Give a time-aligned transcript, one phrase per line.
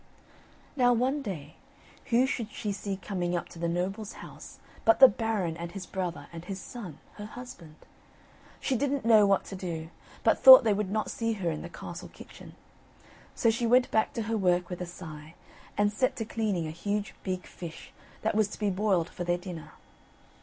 [0.75, 1.57] Now one day,
[2.05, 5.85] who should she see coming up to the noble's house but the Baron and his
[5.85, 7.75] brother and his son, her husband.
[8.59, 9.91] She didn't know what to do;
[10.23, 12.55] but thought they would not see her in the castle kitchen.
[13.35, 15.35] So she went back to her work with a sigh,
[15.77, 17.93] and set to cleaning a huge big fish
[18.23, 19.73] that was to be boiled for their dinner.